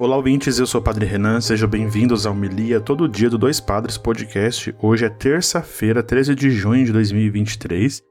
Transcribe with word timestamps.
Olá, 0.00 0.16
ouvintes, 0.16 0.58
eu 0.58 0.66
sou 0.66 0.80
o 0.80 0.82
Padre 0.82 1.04
Renan, 1.04 1.42
sejam 1.42 1.68
bem-vindos 1.68 2.24
ao 2.24 2.34
Milia 2.34 2.80
Todo 2.80 3.06
Dia 3.06 3.28
do 3.28 3.36
Dois 3.36 3.60
Padres 3.60 3.98
Podcast. 3.98 4.74
Hoje 4.80 5.04
é 5.04 5.10
terça-feira, 5.10 6.02
13 6.02 6.34
de 6.34 6.50
junho 6.50 6.86
de 6.86 6.90
2023. 6.90 8.02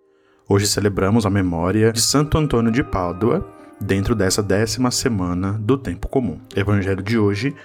Hoje 0.47 0.67
celebramos 0.67 1.25
a 1.25 1.31
memória 1.31 1.91
de 1.91 1.99
Santo 1.99 2.37
Antônio 2.37 2.71
de 2.71 2.83
Pádua, 2.83 3.43
dentro 3.81 4.13
dessa 4.13 4.43
décima 4.43 4.91
semana 4.91 5.53
do 5.53 5.79
Tempo 5.79 6.07
Comum. 6.07 6.39
Evangelho 6.55 7.01
de 7.01 7.17
hoje, 7.17 7.55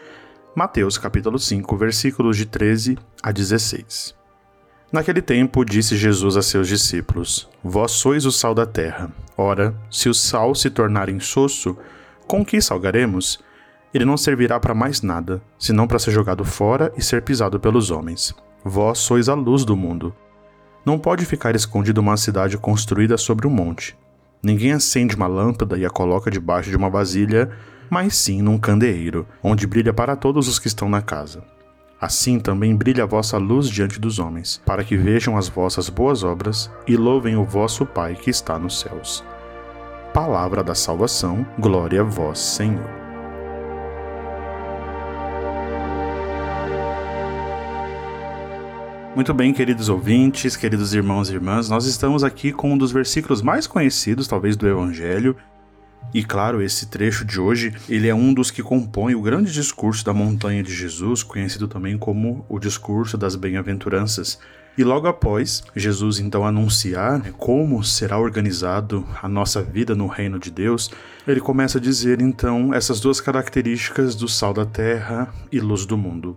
Mateus 0.57 0.97
capítulo 0.97 1.39
5, 1.39 1.77
versículos 1.77 2.39
de 2.39 2.47
13 2.47 2.97
a 3.23 3.31
16. 3.31 4.15
Naquele 4.91 5.21
tempo 5.21 5.67
disse 5.67 5.99
Jesus 5.99 6.39
a 6.39 6.43
seus 6.43 6.67
discípulos: 6.67 7.47
Vós 7.63 7.91
sois 7.91 8.25
o 8.25 8.33
sal 8.33 8.55
da 8.55 8.65
terra. 8.65 9.13
Ora, 9.37 9.75
se 9.91 10.09
o 10.09 10.15
sal 10.15 10.55
se 10.55 10.71
tornar 10.71 11.11
insosso, 11.11 11.77
com 12.27 12.43
que 12.43 12.59
salgaremos? 12.59 13.44
Ele 13.95 14.05
não 14.05 14.17
servirá 14.17 14.59
para 14.59 14.75
mais 14.75 15.01
nada, 15.01 15.41
senão 15.57 15.87
para 15.87 16.01
ser 16.01 16.11
jogado 16.11 16.45
fora 16.45 16.93
e 16.97 17.03
ser 17.03 17.23
pisado 17.23 17.61
pelos 17.61 17.93
homens. 17.93 18.35
Vós 18.65 18.99
sois 18.99 19.29
a 19.29 19.35
luz 19.35 19.65
do 19.65 19.77
mundo. 19.77 20.13
Não 20.85 20.99
pode 20.99 21.25
ficar 21.25 21.55
escondida 21.55 22.01
uma 22.01 22.17
cidade 22.17 22.59
construída 22.59 23.17
sobre 23.17 23.47
um 23.47 23.51
monte. 23.51 23.97
Ninguém 24.43 24.73
acende 24.73 25.15
uma 25.15 25.27
lâmpada 25.27 25.79
e 25.79 25.87
a 25.87 25.91
coloca 25.91 26.31
debaixo 26.31 26.69
de 26.69 26.77
uma 26.77 26.91
vasilha, 26.91 27.51
mas 27.89 28.17
sim 28.17 28.43
num 28.43 28.59
candeeiro, 28.59 29.27
onde 29.43 29.67
brilha 29.67 29.93
para 29.93 30.17
todos 30.17 30.49
os 30.49 30.59
que 30.59 30.67
estão 30.67 30.89
na 30.89 31.01
casa. 31.01 31.45
Assim 32.01 32.39
também 32.39 32.77
brilha 32.77 33.05
a 33.05 33.07
vossa 33.07 33.39
luz 33.39 33.69
diante 33.69 33.99
dos 33.99 34.19
homens, 34.19 34.61
para 34.67 34.85
que 34.85 34.97
vejam 34.97 35.39
as 35.39 35.49
vossas 35.49 35.89
boas 35.89 36.23
obras 36.23 36.71
e 36.87 36.97
louvem 36.97 37.37
o 37.37 37.45
vosso 37.45 37.87
Pai 37.87 38.15
que 38.15 38.29
está 38.29 38.59
nos 38.59 38.81
céus. 38.81 39.25
Palavra 40.13 40.63
da 40.63 40.75
salvação, 40.75 41.47
glória 41.59 42.03
a 42.03 42.05
vós, 42.05 42.39
Senhor. 42.39 43.04
Muito 49.15 49.33
bem, 49.33 49.53
queridos 49.53 49.89
ouvintes, 49.89 50.57
queridos 50.57 50.93
irmãos 50.93 51.31
e 51.31 51.35
irmãs, 51.35 51.71
nós 51.71 51.87
estamos 51.87 52.25
aqui 52.25 52.53
com 52.53 52.73
um 52.73 52.77
dos 52.77 52.91
versículos 52.91 53.43
mais 53.43 53.65
conhecidos, 53.65 54.27
talvez, 54.27 54.57
do 54.57 54.67
Evangelho. 54.67 55.37
E 56.13 56.25
claro, 56.25 56.61
esse 56.61 56.87
trecho 56.87 57.25
de 57.25 57.41
hoje, 57.41 57.73
ele 57.89 58.09
é 58.09 58.15
um 58.15 58.35
dos 58.35 58.51
que 58.51 58.61
compõe 58.61 59.15
o 59.15 59.23
grande 59.23 59.53
discurso 59.53 60.05
da 60.05 60.13
montanha 60.13 60.65
de 60.65 60.75
Jesus, 60.75 61.23
conhecido 61.23 61.69
também 61.69 61.97
como 61.97 62.45
o 62.49 62.59
discurso 62.59 63.17
das 63.17 63.37
bem-aventuranças. 63.37 64.41
E 64.77 64.83
logo 64.83 65.07
após 65.07 65.63
Jesus 65.77 66.19
então 66.19 66.45
anunciar 66.45 67.21
né, 67.21 67.33
como 67.39 67.85
será 67.85 68.19
organizado 68.19 69.07
a 69.23 69.29
nossa 69.29 69.63
vida 69.63 69.95
no 69.95 70.09
reino 70.09 70.41
de 70.41 70.51
Deus, 70.51 70.91
ele 71.25 71.41
começa 71.41 71.79
a 71.79 71.81
dizer 71.81 72.21
então 72.21 72.75
essas 72.75 72.99
duas 72.99 73.21
características 73.21 74.17
do 74.17 74.27
sal 74.27 74.53
da 74.53 74.67
terra 74.67 75.33
e 75.53 75.61
luz 75.61 75.87
do 75.87 75.97
mundo. 75.97 76.37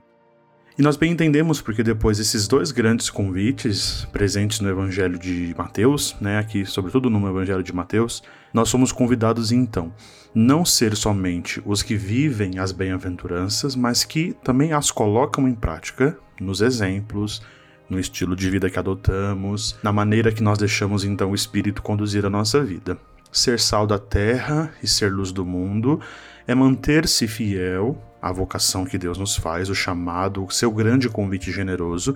E 0.77 0.83
nós 0.83 0.95
bem 0.95 1.11
entendemos 1.11 1.59
porque 1.59 1.81
depois 1.81 2.19
desses 2.19 2.47
dois 2.47 2.71
grandes 2.71 3.09
convites 3.09 4.07
presentes 4.11 4.59
no 4.59 4.69
Evangelho 4.69 5.17
de 5.17 5.55
Mateus, 5.57 6.15
né, 6.21 6.37
aqui 6.37 6.67
sobretudo 6.67 7.09
no 7.09 7.27
Evangelho 7.27 7.63
de 7.63 7.73
Mateus, 7.73 8.21
nós 8.53 8.69
somos 8.69 8.91
convidados 8.91 9.51
então 9.51 9.91
não 10.35 10.63
ser 10.63 10.95
somente 10.95 11.59
os 11.65 11.81
que 11.81 11.95
vivem 11.95 12.59
as 12.59 12.71
bem-aventuranças, 12.71 13.75
mas 13.75 14.03
que 14.03 14.35
também 14.43 14.71
as 14.71 14.91
colocam 14.91 15.47
em 15.47 15.55
prática 15.55 16.15
nos 16.39 16.61
exemplos, 16.61 17.41
no 17.89 17.99
estilo 17.99 18.35
de 18.35 18.47
vida 18.47 18.69
que 18.69 18.77
adotamos, 18.77 19.75
na 19.81 19.91
maneira 19.91 20.31
que 20.31 20.43
nós 20.43 20.59
deixamos 20.59 21.03
então 21.03 21.31
o 21.31 21.35
Espírito 21.35 21.81
conduzir 21.81 22.23
a 22.23 22.29
nossa 22.29 22.63
vida. 22.63 22.99
Ser 23.31 23.59
sal 23.59 23.87
da 23.87 23.97
terra 23.97 24.71
e 24.83 24.87
ser 24.87 25.11
luz 25.11 25.31
do 25.31 25.43
mundo 25.43 25.99
é 26.45 26.53
manter-se 26.53 27.27
fiel 27.27 27.99
à 28.27 28.31
vocação 28.31 28.85
que 28.85 28.97
Deus 28.97 29.17
nos 29.17 29.35
faz, 29.35 29.69
o 29.69 29.75
chamado, 29.75 30.45
o 30.45 30.51
seu 30.51 30.71
grande 30.71 31.09
convite 31.09 31.51
generoso, 31.51 32.15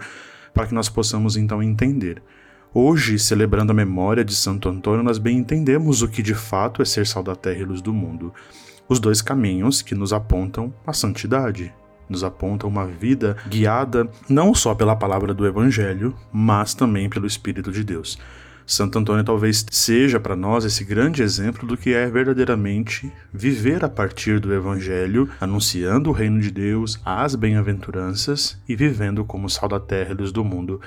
para 0.53 0.67
que 0.67 0.73
nós 0.73 0.89
possamos 0.89 1.37
então 1.37 1.63
entender. 1.63 2.21
Hoje, 2.73 3.19
celebrando 3.19 3.71
a 3.71 3.75
memória 3.75 4.23
de 4.23 4.33
Santo 4.33 4.69
Antônio, 4.69 5.03
nós 5.03 5.17
bem 5.17 5.37
entendemos 5.37 6.01
o 6.01 6.07
que 6.07 6.21
de 6.21 6.33
fato 6.33 6.81
é 6.81 6.85
ser 6.85 7.05
sal 7.05 7.21
da 7.21 7.35
terra 7.35 7.59
e 7.59 7.65
luz 7.65 7.81
do 7.81 7.93
mundo. 7.93 8.33
Os 8.87 8.99
dois 8.99 9.21
caminhos 9.21 9.81
que 9.81 9.95
nos 9.95 10.13
apontam 10.13 10.73
à 10.85 10.93
santidade, 10.93 11.73
nos 12.07 12.23
apontam 12.23 12.69
uma 12.69 12.85
vida 12.85 13.37
guiada 13.47 14.09
não 14.27 14.53
só 14.53 14.75
pela 14.75 14.95
palavra 14.95 15.33
do 15.33 15.47
Evangelho, 15.47 16.15
mas 16.31 16.73
também 16.73 17.09
pelo 17.09 17.25
Espírito 17.25 17.71
de 17.71 17.83
Deus. 17.83 18.19
Santo 18.65 18.99
Antônio 18.99 19.23
talvez 19.23 19.65
seja 19.69 20.19
para 20.19 20.35
nós 20.35 20.63
esse 20.63 20.83
grande 20.83 21.21
exemplo 21.21 21.67
do 21.67 21.75
que 21.75 21.93
é 21.93 22.09
verdadeiramente 22.09 23.11
viver 23.33 23.83
a 23.83 23.89
partir 23.89 24.39
do 24.39 24.53
Evangelho, 24.53 25.29
anunciando 25.39 26.09
o 26.09 26.13
reino 26.13 26.39
de 26.39 26.51
Deus, 26.51 26.99
as 27.03 27.35
bem-aventuranças 27.35 28.57
e 28.67 28.75
vivendo 28.75 29.25
como 29.25 29.49
sal 29.49 29.67
da 29.67 29.79
terra 29.79 30.11
e 30.11 30.15
luz 30.15 30.31
do 30.31 30.43
mundo. 30.43 30.79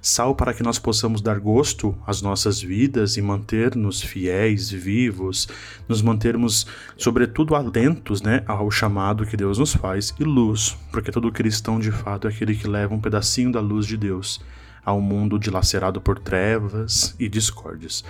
Sal 0.00 0.34
para 0.34 0.52
que 0.52 0.64
nós 0.64 0.80
possamos 0.80 1.20
dar 1.20 1.38
gosto 1.38 1.96
às 2.04 2.20
nossas 2.20 2.60
vidas 2.60 3.16
e 3.16 3.22
manter-nos 3.22 4.02
fiéis, 4.02 4.68
vivos, 4.68 5.48
nos 5.88 6.02
mantermos, 6.02 6.66
sobretudo, 6.96 7.54
atentos 7.54 8.20
né, 8.20 8.42
ao 8.46 8.68
chamado 8.68 9.24
que 9.24 9.36
Deus 9.36 9.58
nos 9.58 9.72
faz, 9.72 10.12
e 10.18 10.24
luz, 10.24 10.76
porque 10.90 11.12
todo 11.12 11.30
cristão 11.30 11.78
de 11.78 11.92
fato 11.92 12.26
é 12.26 12.30
aquele 12.30 12.56
que 12.56 12.66
leva 12.66 12.92
um 12.92 13.00
pedacinho 13.00 13.52
da 13.52 13.60
luz 13.60 13.86
de 13.86 13.96
Deus 13.96 14.40
ao 14.84 15.00
mundo 15.00 15.38
dilacerado 15.38 16.00
por 16.00 16.18
trevas 16.18 17.14
e 17.18 17.28
discórdias. 17.28 18.04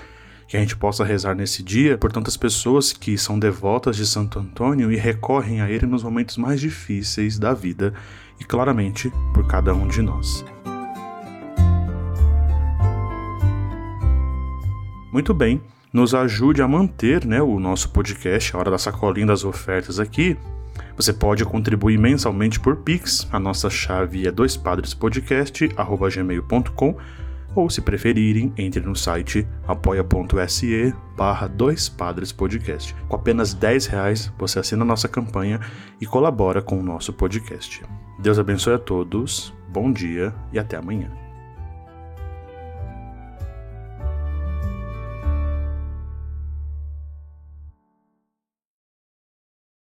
Que 0.49 0.57
a 0.57 0.61
gente 0.61 0.77
possa 0.77 1.05
rezar 1.05 1.35
nesse 1.35 1.63
dia 1.63 1.97
por 1.97 2.13
tantas 2.13 2.37
pessoas 2.37 2.93
que 2.93 3.17
são 3.17 3.39
devotas 3.39 3.97
de 3.97 4.07
Santo 4.07 4.39
Antônio 4.39 4.93
e 4.93 4.97
recorrem 4.97 5.61
a 5.61 5.71
ele 5.71 5.87
nos 5.87 6.03
momentos 6.03 6.37
mais 6.37 6.61
difíceis 6.61 7.39
da 7.39 7.55
vida 7.55 7.95
e, 8.39 8.45
claramente, 8.45 9.11
por 9.33 9.47
cada 9.47 9.73
um 9.75 9.89
de 9.89 10.03
nós. 10.03 10.45
Muito 15.13 15.35
bem, 15.35 15.61
nos 15.93 16.15
ajude 16.15 16.63
a 16.63 16.69
manter 16.69 17.27
né, 17.27 17.43
o 17.43 17.61
nosso 17.61 17.91
podcast, 17.91 18.57
a 18.57 18.59
Hora 18.59 18.71
da 18.71 18.79
Sacolinha 18.79 19.27
das 19.27 19.45
Ofertas 19.45 20.01
aqui, 20.01 20.39
você 20.97 21.13
pode 21.13 21.45
contribuir 21.45 21.99
mensalmente 21.99 22.61
por 22.61 22.77
Pix, 22.77 23.29
a 23.33 23.39
nossa 23.39 23.71
chave 23.71 24.27
é 24.27 24.31
doispadrespodcast.gmail.com 24.31 26.97
ou 27.55 27.69
se 27.69 27.81
preferirem, 27.81 28.53
entre 28.57 28.81
no 28.81 28.97
site 28.97 29.47
apoia.se 29.67 30.95
barra 31.17 31.47
Dois. 31.47 31.95
Com 33.09 33.17
apenas 33.17 33.55
10 33.55 33.87
reais 33.87 34.33
você 34.39 34.59
assina 34.59 34.83
a 34.83 34.87
nossa 34.87 35.09
campanha 35.09 35.61
e 36.01 36.07
colabora 36.07 36.63
com 36.63 36.79
o 36.79 36.83
nosso 36.83 37.13
podcast. 37.13 37.83
Deus 38.19 38.39
abençoe 38.39 38.75
a 38.75 38.79
todos, 38.79 39.53
bom 39.69 39.93
dia 39.93 40.35
e 40.53 40.59
até 40.59 40.77
amanhã. 40.77 41.22